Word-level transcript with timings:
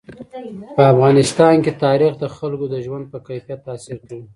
په 0.77 0.81
افغانستان 0.93 1.55
کې 1.63 1.71
تاریخ 1.85 2.13
د 2.19 2.25
خلکو 2.35 2.65
د 2.69 2.75
ژوند 2.85 3.05
په 3.11 3.17
کیفیت 3.27 3.59
تاثیر 3.67 3.97
کوي. 4.07 4.23